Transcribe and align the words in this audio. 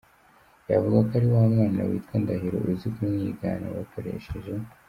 Yavuga 0.71 0.97
ko 1.07 1.11
ari 1.17 1.27
wa 1.33 1.43
mwana 1.53 1.81
witwa 1.89 2.15
Ndahiro 2.21 2.57
uzi 2.71 2.87
kumwigana 2.95 3.65
bakoresheje? 3.75 4.51